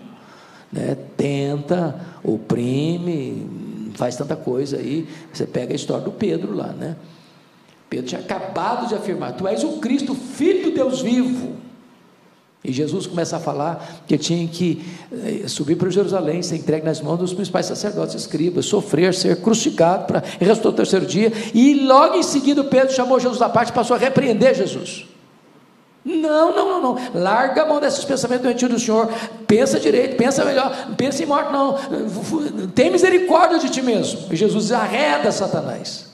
né, 0.71 0.95
tenta, 1.17 1.99
oprime, 2.23 3.91
faz 3.95 4.15
tanta 4.15 4.35
coisa 4.35 4.77
aí. 4.77 5.07
Você 5.33 5.47
pega 5.47 5.73
a 5.73 5.75
história 5.75 6.05
do 6.05 6.11
Pedro 6.11 6.55
lá, 6.55 6.67
né? 6.67 6.95
Pedro 7.89 8.05
tinha 8.05 8.21
acabado 8.21 8.87
de 8.87 8.93
afirmar: 8.93 9.33
Tu 9.33 9.47
és 9.47 9.63
o 9.63 9.79
Cristo, 9.79 10.13
filho 10.13 10.69
do 10.69 10.71
Deus 10.71 11.01
vivo. 11.01 11.55
E 12.63 12.73
Jesus 12.73 13.07
começa 13.07 13.37
a 13.37 13.39
falar 13.39 14.03
que 14.05 14.17
tinha 14.17 14.45
que 14.47 14.85
eh, 15.11 15.47
subir 15.47 15.77
para 15.77 15.89
Jerusalém, 15.89 16.43
ser 16.43 16.57
entregue 16.57 16.85
nas 16.85 16.99
mãos 16.99 17.17
dos 17.17 17.33
principais 17.33 17.65
sacerdotes 17.65 18.15
escribas, 18.15 18.65
sofrer, 18.65 19.13
ser 19.13 19.37
crucificado, 19.41 20.05
para 20.05 20.23
restou 20.39 20.71
o 20.71 20.75
terceiro 20.75 21.05
dia, 21.05 21.31
e 21.53 21.85
logo 21.85 22.15
em 22.15 22.23
seguida 22.23 22.61
Pedro 22.63 22.93
chamou 22.93 23.17
Jesus 23.17 23.41
à 23.41 23.47
parte 23.47 23.69
e 23.69 23.73
passou 23.73 23.95
a 23.95 23.99
repreender 23.99 24.53
Jesus. 24.55 25.07
Não, 26.03 26.55
não, 26.55 26.81
não, 26.81 26.81
não. 26.81 27.21
Larga 27.21 27.63
a 27.63 27.65
mão 27.65 27.79
desses 27.79 28.03
pensamentos 28.03 28.43
doentios 28.43 28.71
do 28.71 28.79
Senhor. 28.79 29.11
Pensa 29.45 29.79
direito, 29.79 30.15
pensa 30.15 30.43
melhor. 30.43 30.95
Pensa 30.95 31.21
em 31.21 31.25
morte, 31.25 31.51
não. 31.51 31.75
Tem 32.73 32.89
misericórdia 32.89 33.59
de 33.59 33.69
ti 33.69 33.81
mesmo. 33.81 34.21
E 34.31 34.35
Jesus 34.35 34.71
arreda 34.71 35.31
Satanás. 35.31 36.09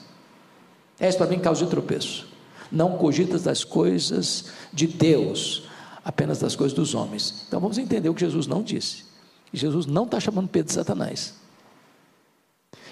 É 0.98 1.08
isso 1.08 1.16
para 1.18 1.26
mim 1.28 1.38
causa 1.38 1.64
de 1.64 1.70
tropeço. 1.70 2.26
Não 2.70 2.92
cogitas 2.92 3.42
das 3.42 3.62
coisas 3.62 4.46
de 4.72 4.86
Deus, 4.86 5.65
apenas 6.06 6.38
das 6.38 6.54
coisas 6.54 6.72
dos 6.72 6.94
homens. 6.94 7.42
Então 7.48 7.58
vamos 7.58 7.78
entender 7.78 8.08
o 8.08 8.14
que 8.14 8.20
Jesus 8.20 8.46
não 8.46 8.62
disse. 8.62 9.04
Jesus 9.52 9.86
não 9.86 10.04
está 10.04 10.20
chamando 10.20 10.46
Pedro 10.46 10.68
de 10.68 10.74
Satanás. 10.74 11.34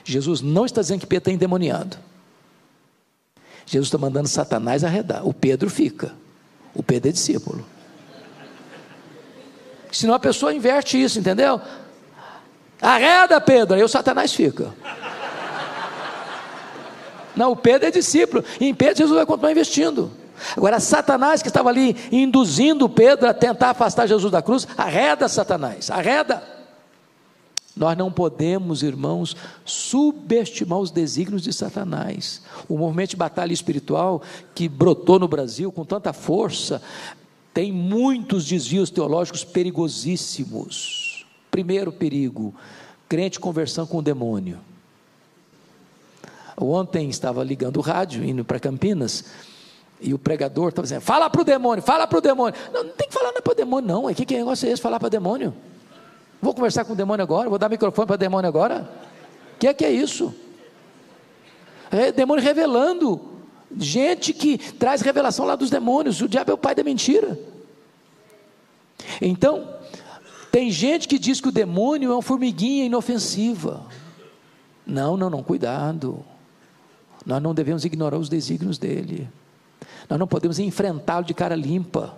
Jesus 0.03 0.41
não 0.41 0.67
está 0.67 0.81
dizendo 0.81 0.99
que 0.99 1.07
Pedro 1.07 1.31
está 1.31 1.31
endemoniado. 1.31 1.97
Jesus 3.65 3.87
está 3.87 3.99
mandando 3.99 4.27
Satanás 4.27 4.83
arredar. 4.83 5.25
O 5.25 5.33
Pedro 5.33 5.71
fica. 5.71 6.13
O 6.75 6.83
Pedro 6.83 7.11
é 7.11 7.13
discípulo. 7.13 7.65
Senão 9.93 10.15
a 10.15 10.19
pessoa 10.19 10.53
inverte 10.53 11.01
isso, 11.01 11.21
entendeu? 11.21 11.61
Arreda, 12.83 13.41
Pedro, 13.41 13.77
aí 13.77 13.83
o 13.85 13.89
Satanás 13.89 14.35
fica. 14.35 14.75
Não, 17.37 17.53
o 17.53 17.57
Pedro 17.57 17.87
é 17.87 17.91
discípulo, 17.93 18.45
e 18.61 18.67
em 18.67 18.75
Pedro 18.75 18.99
Jesus 18.99 19.17
vai 19.17 19.25
continuar 19.25 19.53
investindo. 19.53 20.24
Agora, 20.57 20.81
Satanás 20.81 21.43
que 21.43 21.49
estava 21.49 21.69
ali 21.69 21.97
induzindo 22.13 22.89
Pedro 22.89 23.29
a 23.29 23.35
tentar 23.35 23.71
afastar 23.71 24.07
Jesus 24.07 24.31
da 24.31 24.43
cruz, 24.43 24.67
arreda 24.77 25.29
Satanás, 25.29 25.91
arreda. 25.91 26.55
Nós 27.77 27.99
não 27.99 28.11
podemos, 28.11 28.85
irmãos, 28.85 29.37
subestimar 29.65 30.79
os 30.79 30.93
desígnios 30.93 31.43
de 31.43 31.53
Satanás. 31.53 32.41
O 32.69 32.79
movimento 32.79 33.11
de 33.11 33.17
batalha 33.17 33.53
espiritual 33.53 34.23
que 34.55 34.69
brotou 34.69 35.19
no 35.19 35.27
Brasil 35.27 35.73
com 35.73 35.85
tanta 35.85 36.13
força 36.13 36.81
tem 37.53 37.73
muitos 37.73 38.47
desvios 38.47 38.91
teológicos 38.91 39.43
perigosíssimos. 39.43 41.27
Primeiro 41.51 41.93
perigo: 41.93 42.55
crente 43.09 43.41
conversando 43.41 43.89
com 43.89 43.99
o 43.99 44.03
demônio. 44.03 44.59
Ontem 46.57 47.09
estava 47.09 47.43
ligando 47.43 47.79
o 47.79 47.81
rádio, 47.81 48.25
indo 48.25 48.45
para 48.45 48.61
Campinas, 48.61 49.25
e 50.01 50.13
o 50.13 50.19
pregador 50.19 50.69
estava 50.69 50.85
dizendo: 50.85 51.01
fala 51.01 51.31
para 51.31 51.41
o 51.41 51.45
demônio, 51.45 51.83
fala 51.83 52.07
para 52.07 52.19
o 52.19 52.21
demônio. 52.21 52.59
Não, 52.73 52.85
não 52.85 52.93
tem 52.93 53.09
que 53.09 53.15
falar 53.15 53.33
para 53.33 53.53
o 53.53 53.55
demônio, 53.55 53.89
não. 53.89 54.15
Que, 54.15 54.25
que 54.25 54.37
negócio 54.37 54.69
é 54.69 54.73
esse? 54.73 54.83
Falar 54.83 54.99
para 54.99 55.07
o 55.07 55.11
demônio? 55.11 55.55
Vou 56.41 56.55
conversar 56.55 56.85
com 56.85 56.93
o 56.93 56.97
demônio 56.97 57.23
agora? 57.23 57.49
Vou 57.49 57.59
dar 57.59 57.69
microfone 57.69 58.07
para 58.07 58.15
o 58.15 58.19
demônio 58.19 58.49
agora? 58.49 58.89
O 59.55 59.59
que 59.59 59.67
é 59.67 59.75
que 59.75 59.85
é 59.85 59.91
isso? 59.91 60.35
É 61.91 62.13
demônio 62.13 62.45
revelando. 62.45 63.33
Gente 63.77 64.33
que 64.33 64.59
traz 64.59 65.01
revelação 65.01 65.47
lá 65.47 65.57
dos 65.57 65.71
demônios. 65.71 66.21
O 66.21 66.29
diabo 66.29 66.51
é 66.51 66.55
o 66.55 66.59
pai 66.59 66.75
da 66.75 66.85
mentira. 66.85 67.39
Então, 69.21 69.75
tem 70.53 70.71
gente 70.71 71.09
que 71.09 71.19
diz 71.19 71.41
que 71.41 71.49
o 71.49 71.53
demônio 71.53 72.11
é 72.11 72.15
uma 72.15 72.23
formiguinha 72.23 72.85
inofensiva. 72.85 73.87
Não, 74.87 75.17
não, 75.17 75.31
não, 75.31 75.43
cuidado. 75.43 76.25
Nós 77.25 77.43
não 77.43 77.55
devemos 77.55 77.85
ignorar 77.85 78.19
os 78.19 78.29
desígnios 78.29 78.77
dele. 78.77 79.29
Nós 80.09 80.19
não 80.19 80.27
podemos 80.27 80.59
enfrentá-lo 80.59 81.25
de 81.25 81.35
cara 81.35 81.55
limpa. 81.55 82.17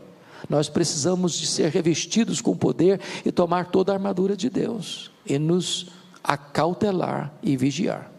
Nós 0.49 0.69
precisamos 0.69 1.35
de 1.39 1.47
ser 1.47 1.71
revestidos 1.71 2.41
com 2.41 2.57
poder 2.57 3.01
e 3.25 3.33
tomar 3.33 3.67
toda 3.67 3.93
a 3.93 3.95
armadura 3.95 4.37
de 4.37 4.51
Deus 4.51 5.11
e 5.25 5.39
nos 5.39 5.89
acautelar 6.23 7.33
e 7.43 7.57
vigiar. 7.57 8.11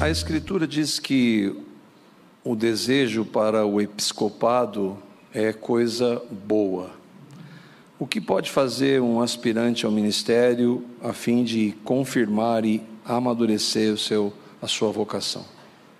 A 0.00 0.10
Escritura 0.10 0.66
diz 0.66 0.98
que 0.98 1.56
o 2.44 2.54
desejo 2.54 3.24
para 3.24 3.64
o 3.64 3.80
episcopado 3.80 4.98
é 5.32 5.52
coisa 5.52 6.22
boa. 6.30 6.90
O 7.98 8.06
que 8.06 8.20
pode 8.20 8.50
fazer 8.50 9.00
um 9.00 9.22
aspirante 9.22 9.86
ao 9.86 9.92
ministério 9.92 10.84
a 11.02 11.12
fim 11.12 11.42
de 11.42 11.74
confirmar 11.84 12.64
e 12.64 12.82
amadurecer 13.04 13.94
o 13.94 13.98
seu, 13.98 14.32
a 14.64 14.68
sua 14.68 14.90
vocação? 14.90 15.44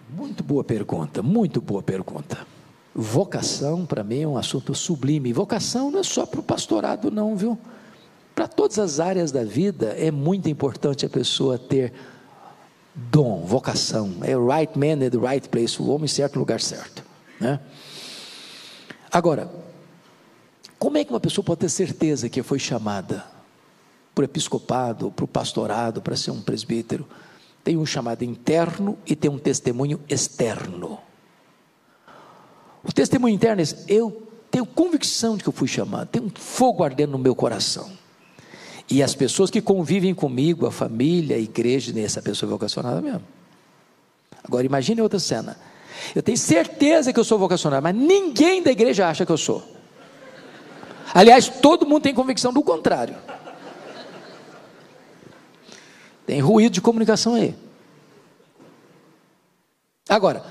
Muito 0.09 0.43
boa 0.43 0.65
pergunta, 0.65 1.23
muito 1.23 1.61
boa 1.61 1.83
pergunta. 1.83 2.47
Vocação, 2.95 3.85
para 3.85 4.05
mim, 4.05 4.23
é 4.23 4.29
um 4.29 4.37
assunto 4.37 4.75
sublime. 4.75 5.33
Vocação 5.33 5.91
não 5.91 6.01
é 6.01 6.03
só 6.03 6.25
para 6.25 6.41
o 6.41 6.43
pastorado, 6.43 7.11
não, 7.11 7.37
viu? 7.37 7.59
Para 8.35 8.47
todas 8.47 8.79
as 8.79 9.01
áreas 9.01 9.33
da 9.33 9.45
vida, 9.45 9.95
é 9.99 10.11
muito 10.11 10.49
importante 10.49 11.05
a 11.07 11.09
pessoa 11.09 11.59
ter 11.59 11.93
dom, 12.95 13.45
vocação. 13.45 14.13
É 14.23 14.37
right 14.37 14.79
man 14.79 15.05
at 15.05 15.13
the 15.13 15.19
right 15.19 15.49
place, 15.49 15.81
o 15.81 15.89
homem 15.89 16.07
certo 16.07 16.35
no 16.35 16.41
lugar 16.41 16.61
certo. 16.61 17.03
Né? 17.41 17.59
Agora, 19.11 19.51
como 20.79 20.99
é 20.99 21.05
que 21.05 21.13
uma 21.13 21.21
pessoa 21.21 21.45
pode 21.45 21.61
ter 21.61 21.69
certeza 21.69 22.29
que 22.29 22.43
foi 22.43 22.59
chamada 22.59 23.25
para 24.15 24.23
o 24.23 24.25
episcopado, 24.25 25.11
para 25.11 25.25
o 25.25 25.29
pastorado, 25.29 26.01
para 26.01 26.17
ser 26.17 26.31
um 26.31 26.41
presbítero? 26.41 27.07
Tem 27.65 27.79
um 27.79 27.87
chamado 27.87 28.23
interno 28.23 28.97
e 29.07 29.17
tem 29.17 29.31
um 29.31 29.39
testemunho 29.39 29.99
externo. 30.09 30.99
O 32.85 32.93
testemunho 32.93 33.35
interno 33.35 33.63
é: 33.63 33.65
eu 33.89 34.23
tenho 34.51 34.67
convicção 34.67 35.37
de 35.37 35.43
que 35.43 35.49
eu 35.49 35.53
fui 35.53 35.67
chamado, 35.67 36.09
tem 36.09 36.23
um 36.23 36.31
fogo 36.31 36.85
ardendo 36.85 37.13
no 37.13 37.19
meu 37.19 37.35
coração. 37.35 37.91
E 38.89 39.03
as 39.03 39.15
pessoas 39.15 39.51
que 39.51 39.63
convivem 39.63 40.15
comigo, 40.15 40.67
a 40.67 40.71
família, 40.71 41.37
a 41.37 41.41
igreja, 41.41 41.99
essa 41.99 42.21
pessoa 42.21 42.51
é 42.51 42.53
vocacionada 42.53 43.01
mesmo. 43.01 43.23
Agora 44.45 44.67
imagine 44.67 45.01
outra 45.01 45.19
cena. 45.19 45.57
Eu 46.15 46.23
tenho 46.23 46.37
certeza 46.37 47.13
que 47.13 47.19
eu 47.19 47.25
sou 47.25 47.39
vocacionado, 47.39 47.83
mas 47.83 47.95
ninguém 47.95 48.63
da 48.63 48.71
igreja 48.71 49.09
acha 49.09 49.25
que 49.25 49.33
eu 49.33 49.39
sou. 49.39 49.65
Aliás, 51.15 51.49
todo 51.49 51.87
mundo 51.87 52.03
tem 52.03 52.15
convicção 52.15 52.53
do 52.53 52.63
contrário. 52.63 53.17
Tem 56.27 56.41
ruído 56.41 56.73
de 56.73 56.81
comunicação 56.81 57.35
aí. 57.35 57.55
Agora, 60.09 60.45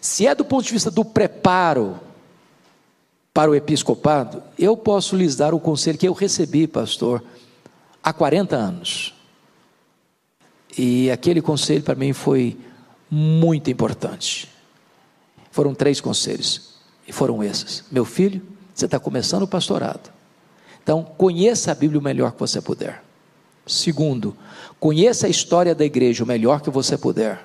se 0.00 0.26
é 0.26 0.34
do 0.34 0.44
ponto 0.44 0.64
de 0.64 0.72
vista 0.72 0.90
do 0.90 1.04
preparo 1.04 1.98
para 3.32 3.50
o 3.50 3.54
episcopado, 3.54 4.42
eu 4.58 4.76
posso 4.76 5.16
lhes 5.16 5.36
dar 5.36 5.54
o 5.54 5.60
conselho 5.60 5.98
que 5.98 6.06
eu 6.06 6.12
recebi, 6.12 6.66
pastor, 6.66 7.22
há 8.02 8.12
40 8.12 8.56
anos. 8.56 9.14
E 10.76 11.10
aquele 11.10 11.40
conselho 11.40 11.82
para 11.82 11.94
mim 11.94 12.12
foi 12.12 12.56
muito 13.10 13.70
importante. 13.70 14.48
Foram 15.50 15.74
três 15.74 16.00
conselhos, 16.00 16.74
e 17.06 17.12
foram 17.12 17.42
esses: 17.42 17.84
Meu 17.90 18.04
filho, 18.04 18.42
você 18.74 18.86
está 18.86 18.98
começando 18.98 19.42
o 19.42 19.48
pastorado, 19.48 20.12
então 20.82 21.04
conheça 21.04 21.70
a 21.70 21.74
Bíblia 21.74 22.00
o 22.00 22.02
melhor 22.02 22.32
que 22.32 22.40
você 22.40 22.60
puder. 22.60 23.02
Segundo, 23.66 24.36
conheça 24.78 25.26
a 25.26 25.30
história 25.30 25.74
da 25.74 25.84
igreja 25.84 26.24
o 26.24 26.26
melhor 26.26 26.60
que 26.60 26.70
você 26.70 26.98
puder. 26.98 27.44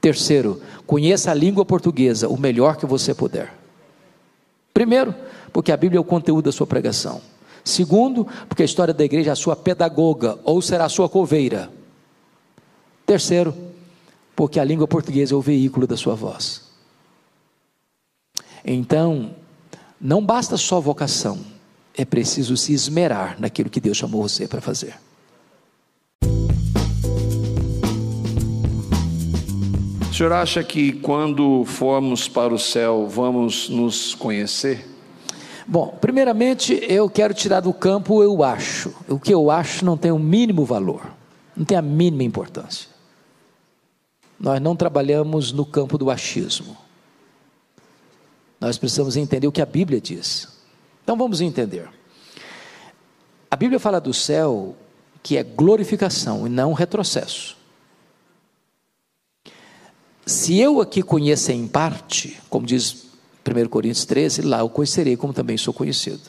Terceiro, 0.00 0.60
conheça 0.86 1.30
a 1.30 1.34
língua 1.34 1.64
portuguesa 1.64 2.28
o 2.28 2.38
melhor 2.38 2.76
que 2.76 2.86
você 2.86 3.14
puder. 3.14 3.52
Primeiro, 4.72 5.14
porque 5.52 5.72
a 5.72 5.76
Bíblia 5.76 5.98
é 5.98 6.00
o 6.00 6.04
conteúdo 6.04 6.44
da 6.44 6.52
sua 6.52 6.66
pregação. 6.66 7.20
Segundo, 7.64 8.26
porque 8.48 8.62
a 8.62 8.66
história 8.66 8.94
da 8.94 9.04
igreja 9.04 9.30
é 9.30 9.32
a 9.32 9.36
sua 9.36 9.56
pedagoga 9.56 10.38
ou 10.44 10.60
será 10.60 10.84
a 10.84 10.88
sua 10.88 11.08
coveira. 11.08 11.70
Terceiro, 13.04 13.54
porque 14.36 14.60
a 14.60 14.64
língua 14.64 14.86
portuguesa 14.86 15.34
é 15.34 15.36
o 15.36 15.40
veículo 15.40 15.86
da 15.86 15.96
sua 15.96 16.14
voz. 16.14 16.62
Então, 18.64 19.34
não 20.00 20.24
basta 20.24 20.56
só 20.56 20.78
vocação, 20.78 21.38
é 21.96 22.04
preciso 22.04 22.56
se 22.56 22.72
esmerar 22.72 23.40
naquilo 23.40 23.70
que 23.70 23.80
Deus 23.80 23.96
chamou 23.96 24.22
você 24.22 24.46
para 24.46 24.60
fazer. 24.60 25.05
O 30.16 30.18
senhor 30.18 30.32
acha 30.32 30.64
que 30.64 30.92
quando 30.92 31.62
formos 31.66 32.26
para 32.26 32.54
o 32.54 32.58
céu 32.58 33.06
vamos 33.06 33.68
nos 33.68 34.14
conhecer? 34.14 34.88
Bom, 35.66 35.88
primeiramente 36.00 36.72
eu 36.88 37.10
quero 37.10 37.34
tirar 37.34 37.60
do 37.60 37.70
campo 37.70 38.22
eu 38.22 38.42
acho. 38.42 38.94
O 39.06 39.20
que 39.20 39.34
eu 39.34 39.50
acho 39.50 39.84
não 39.84 39.94
tem 39.94 40.10
o 40.10 40.18
mínimo 40.18 40.64
valor, 40.64 41.02
não 41.54 41.66
tem 41.66 41.76
a 41.76 41.82
mínima 41.82 42.22
importância. 42.22 42.88
Nós 44.40 44.58
não 44.58 44.74
trabalhamos 44.74 45.52
no 45.52 45.66
campo 45.66 45.98
do 45.98 46.10
achismo. 46.10 46.74
Nós 48.58 48.78
precisamos 48.78 49.18
entender 49.18 49.46
o 49.46 49.52
que 49.52 49.60
a 49.60 49.66
Bíblia 49.66 50.00
diz. 50.00 50.48
Então 51.04 51.18
vamos 51.18 51.42
entender. 51.42 51.90
A 53.50 53.56
Bíblia 53.56 53.78
fala 53.78 54.00
do 54.00 54.14
céu 54.14 54.74
que 55.22 55.36
é 55.36 55.42
glorificação 55.42 56.46
e 56.46 56.48
não 56.48 56.72
retrocesso. 56.72 57.65
Se 60.26 60.58
eu 60.58 60.80
aqui 60.80 61.02
conheço 61.02 61.52
em 61.52 61.68
parte, 61.68 62.40
como 62.50 62.66
diz 62.66 63.06
1 63.46 63.68
Coríntios 63.68 64.04
13, 64.04 64.42
lá 64.42 64.58
eu 64.58 64.68
conhecerei 64.68 65.16
como 65.16 65.32
também 65.32 65.56
sou 65.56 65.72
conhecido. 65.72 66.22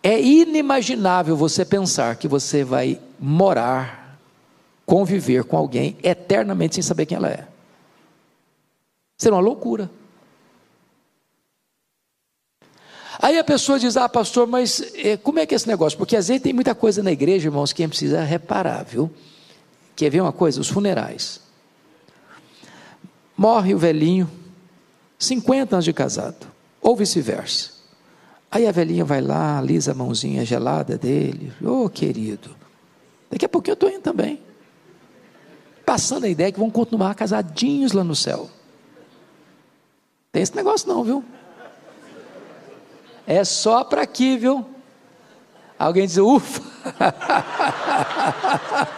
É 0.00 0.20
inimaginável 0.20 1.36
você 1.36 1.64
pensar 1.64 2.14
que 2.14 2.28
você 2.28 2.62
vai 2.62 3.00
morar, 3.18 4.16
conviver 4.86 5.42
com 5.42 5.56
alguém 5.56 5.96
eternamente 6.04 6.76
sem 6.76 6.82
saber 6.82 7.06
quem 7.06 7.16
ela 7.16 7.28
é. 7.28 7.48
Será 9.16 9.34
uma 9.34 9.42
loucura. 9.42 9.90
Aí 13.18 13.36
a 13.36 13.42
pessoa 13.42 13.76
diz: 13.76 13.96
Ah, 13.96 14.08
pastor, 14.08 14.46
mas 14.46 14.92
eh, 14.94 15.16
como 15.16 15.40
é 15.40 15.46
que 15.46 15.52
é 15.52 15.56
esse 15.56 15.66
negócio? 15.66 15.98
Porque 15.98 16.14
às 16.14 16.28
vezes 16.28 16.40
tem 16.40 16.52
muita 16.52 16.76
coisa 16.76 17.02
na 17.02 17.10
igreja, 17.10 17.48
irmãos, 17.48 17.72
que 17.72 17.82
a 17.82 17.86
gente 17.86 17.90
precisa 17.90 18.22
reparar, 18.22 18.84
viu? 18.84 19.10
Quer 19.96 20.10
ver 20.10 20.20
uma 20.20 20.32
coisa? 20.32 20.60
Os 20.60 20.68
funerais. 20.68 21.47
Morre 23.38 23.72
o 23.72 23.78
velhinho, 23.78 24.28
50 25.16 25.76
anos 25.76 25.84
de 25.84 25.92
casado, 25.92 26.48
ou 26.82 26.96
vice-versa. 26.96 27.70
Aí 28.50 28.66
a 28.66 28.72
velhinha 28.72 29.04
vai 29.04 29.20
lá, 29.20 29.58
alisa 29.58 29.92
a 29.92 29.94
mãozinha 29.94 30.44
gelada 30.44 30.98
dele, 30.98 31.52
ô 31.62 31.84
oh, 31.84 31.88
querido, 31.88 32.56
daqui 33.30 33.44
a 33.44 33.48
pouquinho 33.48 33.74
eu 33.74 33.74
estou 33.74 33.90
indo 33.90 34.00
também. 34.00 34.42
Passando 35.86 36.24
a 36.24 36.28
ideia 36.28 36.50
que 36.50 36.58
vão 36.58 36.68
continuar 36.68 37.14
casadinhos 37.14 37.92
lá 37.92 38.02
no 38.02 38.16
céu. 38.16 38.50
Tem 40.32 40.42
esse 40.42 40.56
negócio 40.56 40.88
não, 40.88 41.04
viu? 41.04 41.24
É 43.24 43.44
só 43.44 43.84
para 43.84 44.02
aqui, 44.02 44.36
viu? 44.36 44.66
Alguém 45.78 46.08
diz, 46.08 46.16
ufa! 46.16 46.60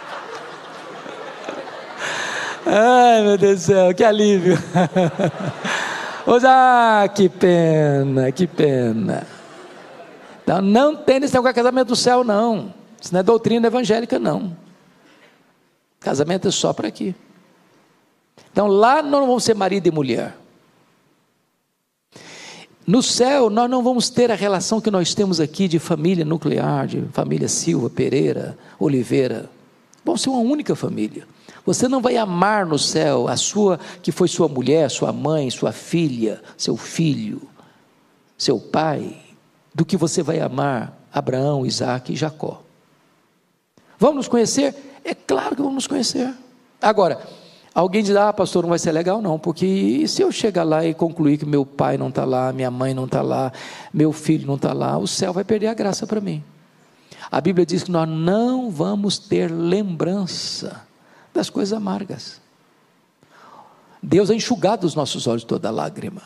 Ai, 2.65 3.23
meu 3.23 3.37
Deus 3.37 3.59
do 3.59 3.65
céu, 3.65 3.93
que 3.93 4.03
alívio! 4.03 4.57
ah, 6.45 7.09
que 7.13 7.27
pena, 7.27 8.31
que 8.31 8.45
pena. 8.45 9.25
Então, 10.43 10.61
não 10.61 10.95
tem 10.95 11.19
nesse 11.19 11.33
negócio 11.33 11.55
casamento 11.55 11.87
do 11.89 11.95
céu, 11.95 12.23
não. 12.23 12.73
Isso 13.01 13.13
não 13.13 13.19
é 13.19 13.23
doutrina 13.23 13.67
evangélica, 13.67 14.19
não. 14.19 14.55
Casamento 15.99 16.47
é 16.47 16.51
só 16.51 16.71
para 16.73 16.87
aqui. 16.87 17.15
Então, 18.51 18.67
lá 18.67 19.01
nós 19.01 19.11
não 19.11 19.27
vamos 19.27 19.43
ser 19.43 19.55
marido 19.55 19.87
e 19.87 19.91
mulher. 19.91 20.35
No 22.85 23.01
céu, 23.01 23.49
nós 23.49 23.69
não 23.69 23.83
vamos 23.83 24.09
ter 24.09 24.31
a 24.31 24.35
relação 24.35 24.81
que 24.81 24.91
nós 24.91 25.13
temos 25.13 25.39
aqui 25.39 25.67
de 25.67 25.79
família 25.79 26.25
nuclear, 26.25 26.87
de 26.87 27.01
família 27.13 27.47
Silva, 27.47 27.89
Pereira, 27.89 28.57
Oliveira. 28.79 29.49
Vamos 30.03 30.21
ser 30.21 30.29
uma 30.29 30.39
única 30.39 30.75
família. 30.75 31.25
Você 31.65 31.87
não 31.87 32.01
vai 32.01 32.17
amar 32.17 32.65
no 32.65 32.79
céu 32.79 33.27
a 33.27 33.37
sua 33.37 33.79
que 34.01 34.11
foi 34.11 34.27
sua 34.27 34.47
mulher, 34.47 34.89
sua 34.89 35.13
mãe, 35.13 35.49
sua 35.49 35.71
filha, 35.71 36.41
seu 36.57 36.75
filho, 36.75 37.41
seu 38.37 38.59
pai, 38.59 39.15
do 39.73 39.85
que 39.85 39.95
você 39.95 40.23
vai 40.23 40.39
amar 40.39 40.97
Abraão, 41.13 41.65
Isaac 41.65 42.11
e 42.11 42.15
Jacó. 42.15 42.61
Vamos 43.99 44.15
nos 44.17 44.27
conhecer? 44.27 44.73
É 45.03 45.13
claro 45.13 45.55
que 45.55 45.61
vamos 45.61 45.75
nos 45.75 45.87
conhecer. 45.87 46.33
Agora, 46.81 47.21
alguém 47.73 48.01
diz: 48.01 48.15
Ah, 48.15 48.33
pastor, 48.33 48.63
não 48.63 48.69
vai 48.69 48.79
ser 48.79 48.91
legal, 48.91 49.21
não, 49.21 49.37
porque 49.37 50.07
se 50.07 50.23
eu 50.23 50.31
chegar 50.31 50.63
lá 50.63 50.83
e 50.83 50.93
concluir 50.93 51.37
que 51.37 51.45
meu 51.45 51.65
pai 51.65 51.97
não 51.97 52.09
está 52.09 52.25
lá, 52.25 52.51
minha 52.51 52.71
mãe 52.71 52.93
não 52.93 53.05
está 53.05 53.21
lá, 53.21 53.51
meu 53.93 54.11
filho 54.11 54.47
não 54.47 54.55
está 54.55 54.73
lá, 54.73 54.97
o 54.97 55.07
céu 55.07 55.31
vai 55.31 55.43
perder 55.43 55.67
a 55.67 55.73
graça 55.73 56.07
para 56.07 56.19
mim. 56.19 56.43
A 57.31 57.39
Bíblia 57.39 57.65
diz 57.65 57.83
que 57.83 57.91
nós 57.91 58.09
não 58.09 58.71
vamos 58.71 59.19
ter 59.19 59.51
lembrança 59.51 60.81
das 61.33 61.49
coisas 61.49 61.73
amargas. 61.73 62.41
Deus 64.01 64.29
é 64.29 64.35
enxugado 64.35 64.81
dos 64.81 64.95
nossos 64.95 65.27
olhos 65.27 65.43
toda 65.43 65.69
lágrima. 65.69 66.23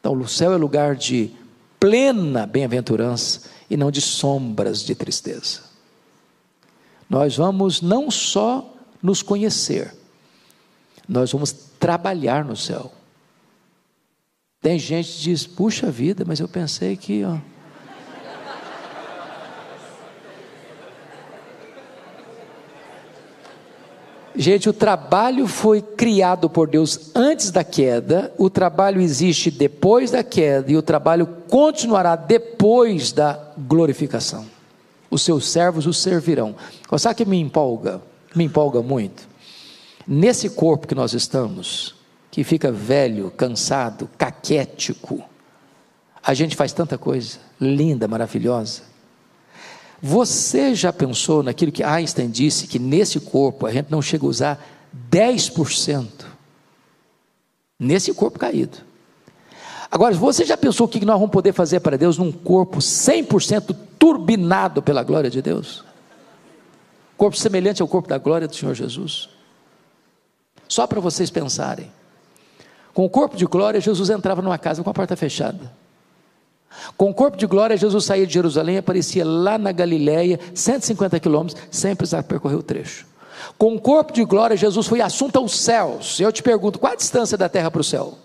Então, 0.00 0.12
o 0.14 0.28
céu 0.28 0.52
é 0.52 0.56
lugar 0.56 0.94
de 0.94 1.30
plena 1.80 2.46
bem-aventurança 2.46 3.50
e 3.68 3.76
não 3.76 3.90
de 3.90 4.00
sombras 4.00 4.82
de 4.82 4.94
tristeza. 4.94 5.62
Nós 7.08 7.36
vamos 7.36 7.80
não 7.80 8.10
só 8.10 8.74
nos 9.02 9.22
conhecer, 9.22 9.94
nós 11.08 11.32
vamos 11.32 11.52
trabalhar 11.78 12.44
no 12.44 12.56
céu. 12.56 12.92
Tem 14.60 14.78
gente 14.78 15.12
que 15.12 15.20
diz: 15.20 15.46
puxa 15.46 15.90
vida, 15.90 16.24
mas 16.26 16.40
eu 16.40 16.48
pensei 16.48 16.96
que. 16.96 17.22
Ó, 17.24 17.36
Gente, 24.36 24.68
o 24.68 24.72
trabalho 24.72 25.46
foi 25.46 25.80
criado 25.80 26.50
por 26.50 26.68
Deus 26.68 27.12
antes 27.14 27.52
da 27.52 27.62
queda, 27.62 28.34
o 28.36 28.50
trabalho 28.50 29.00
existe 29.00 29.48
depois 29.48 30.10
da 30.10 30.24
queda 30.24 30.72
e 30.72 30.76
o 30.76 30.82
trabalho 30.82 31.26
continuará 31.48 32.16
depois 32.16 33.12
da 33.12 33.52
glorificação. 33.56 34.46
os 35.08 35.22
seus 35.22 35.48
servos 35.48 35.86
os 35.86 35.98
servirão. 35.98 36.56
Sabe 36.98 37.12
o 37.12 37.16
que 37.18 37.24
me 37.24 37.38
empolga? 37.38 38.02
Me 38.34 38.44
empolga 38.44 38.82
muito. 38.82 39.28
Nesse 40.06 40.50
corpo 40.50 40.88
que 40.88 40.94
nós 40.94 41.12
estamos, 41.12 41.94
que 42.28 42.42
fica 42.42 42.72
velho, 42.72 43.30
cansado, 43.30 44.10
caquético, 44.18 45.22
a 46.20 46.34
gente 46.34 46.56
faz 46.56 46.72
tanta 46.72 46.98
coisa 46.98 47.38
linda, 47.60 48.08
maravilhosa. 48.08 48.82
Você 50.06 50.74
já 50.74 50.92
pensou 50.92 51.42
naquilo 51.42 51.72
que 51.72 51.82
Einstein 51.82 52.28
disse, 52.28 52.66
que 52.66 52.78
nesse 52.78 53.18
corpo 53.18 53.64
a 53.64 53.72
gente 53.72 53.90
não 53.90 54.02
chega 54.02 54.26
a 54.26 54.28
usar 54.28 54.66
10%? 55.10 56.26
Nesse 57.80 58.12
corpo 58.12 58.38
caído. 58.38 58.76
Agora, 59.90 60.14
você 60.14 60.44
já 60.44 60.58
pensou 60.58 60.84
o 60.84 60.90
que 60.90 61.02
nós 61.06 61.18
vamos 61.18 61.32
poder 61.32 61.54
fazer 61.54 61.80
para 61.80 61.96
Deus 61.96 62.18
num 62.18 62.30
corpo 62.30 62.80
100% 62.80 63.74
turbinado 63.98 64.82
pela 64.82 65.02
glória 65.02 65.30
de 65.30 65.40
Deus? 65.40 65.82
Corpo 67.16 67.38
semelhante 67.38 67.80
ao 67.80 67.88
corpo 67.88 68.06
da 68.06 68.18
glória 68.18 68.46
do 68.46 68.54
Senhor 68.54 68.74
Jesus. 68.74 69.30
Só 70.68 70.86
para 70.86 71.00
vocês 71.00 71.30
pensarem. 71.30 71.90
Com 72.92 73.06
o 73.06 73.10
corpo 73.10 73.38
de 73.38 73.46
glória, 73.46 73.80
Jesus 73.80 74.10
entrava 74.10 74.42
numa 74.42 74.58
casa 74.58 74.84
com 74.84 74.90
a 74.90 74.94
porta 74.94 75.16
fechada. 75.16 75.72
Com 76.96 77.10
o 77.10 77.14
corpo 77.14 77.36
de 77.36 77.46
glória, 77.46 77.76
Jesus 77.76 78.04
saía 78.04 78.26
de 78.26 78.32
Jerusalém 78.32 78.78
aparecia 78.78 79.24
lá 79.24 79.58
na 79.58 79.72
Galiléia, 79.72 80.38
150 80.54 81.18
quilômetros, 81.20 81.60
sem 81.70 81.94
precisar 81.94 82.22
percorrer 82.22 82.56
o 82.56 82.62
trecho. 82.62 83.06
Com 83.58 83.74
o 83.74 83.80
corpo 83.80 84.12
de 84.12 84.24
glória, 84.24 84.56
Jesus 84.56 84.86
foi 84.86 85.00
assunto 85.00 85.36
aos 85.36 85.58
céus. 85.58 86.18
Eu 86.20 86.32
te 86.32 86.42
pergunto, 86.42 86.78
qual 86.78 86.92
a 86.92 86.96
distância 86.96 87.36
da 87.36 87.48
terra 87.48 87.70
para 87.70 87.80
o 87.80 87.84
céu? 87.84 88.18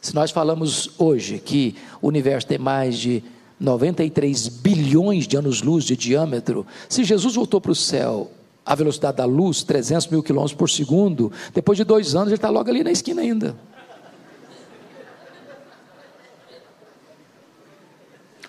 Se 0.00 0.14
nós 0.14 0.30
falamos 0.30 0.90
hoje 0.98 1.38
que 1.38 1.74
o 2.00 2.08
universo 2.08 2.46
tem 2.46 2.58
mais 2.58 2.96
de 2.96 3.24
93 3.58 4.48
bilhões 4.48 5.26
de 5.26 5.36
anos-luz 5.36 5.84
de 5.84 5.96
diâmetro, 5.96 6.66
se 6.88 7.02
Jesus 7.02 7.34
voltou 7.34 7.60
para 7.60 7.72
o 7.72 7.74
céu 7.74 8.30
a 8.64 8.74
velocidade 8.74 9.16
da 9.16 9.24
luz, 9.24 9.62
300 9.62 10.08
mil 10.08 10.22
quilômetros 10.22 10.56
por 10.56 10.68
segundo, 10.68 11.32
depois 11.54 11.76
de 11.76 11.84
dois 11.84 12.14
anos 12.14 12.28
ele 12.28 12.36
está 12.36 12.50
logo 12.50 12.68
ali 12.68 12.84
na 12.84 12.90
esquina 12.90 13.22
ainda. 13.22 13.56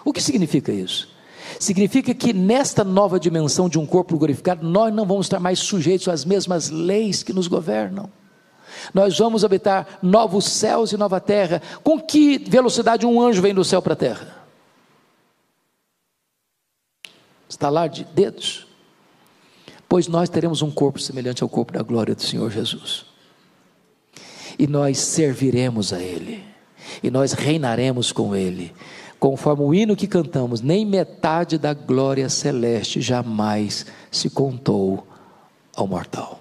O 0.07 0.13
que 0.13 0.23
significa 0.23 0.71
isso? 0.71 1.09
Significa 1.59 2.13
que 2.13 2.31
nesta 2.31 2.81
nova 2.81 3.19
dimensão 3.19 3.67
de 3.67 3.77
um 3.77 3.85
corpo 3.85 4.17
glorificado, 4.17 4.65
nós 4.65 4.93
não 4.93 5.05
vamos 5.05 5.25
estar 5.25 5.37
mais 5.37 5.59
sujeitos 5.59 6.07
às 6.07 6.23
mesmas 6.23 6.69
leis 6.69 7.23
que 7.23 7.33
nos 7.33 7.49
governam. 7.49 8.09
Nós 8.93 9.17
vamos 9.17 9.43
habitar 9.43 9.99
novos 10.01 10.45
céus 10.45 10.93
e 10.93 10.97
nova 10.97 11.19
terra. 11.19 11.61
Com 11.83 11.99
que 11.99 12.37
velocidade 12.37 13.05
um 13.05 13.21
anjo 13.21 13.41
vem 13.41 13.53
do 13.53 13.65
céu 13.65 13.81
para 13.81 13.91
a 13.91 13.97
terra? 13.97 14.45
Estalar 17.49 17.89
de 17.89 18.05
dedos. 18.05 18.65
Pois 19.89 20.07
nós 20.07 20.29
teremos 20.29 20.61
um 20.61 20.71
corpo 20.71 21.01
semelhante 21.01 21.43
ao 21.43 21.49
corpo 21.49 21.73
da 21.73 21.83
glória 21.83 22.15
do 22.15 22.21
Senhor 22.23 22.49
Jesus. 22.49 23.05
E 24.57 24.67
nós 24.67 24.99
serviremos 24.99 25.91
a 25.91 25.99
Ele. 25.99 26.45
E 27.03 27.11
nós 27.11 27.33
reinaremos 27.33 28.13
com 28.13 28.33
Ele. 28.33 28.73
Conforme 29.19 29.63
o 29.63 29.73
hino 29.73 29.95
que 29.95 30.07
cantamos, 30.07 30.61
nem 30.61 30.85
metade 30.85 31.57
da 31.57 31.73
glória 31.73 32.29
celeste 32.29 33.01
jamais 33.01 33.85
se 34.11 34.29
contou 34.29 35.07
ao 35.75 35.87
mortal. 35.87 36.39